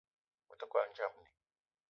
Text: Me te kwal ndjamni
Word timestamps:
Me 0.47 0.55
te 0.59 0.65
kwal 0.71 0.87
ndjamni 0.89 1.27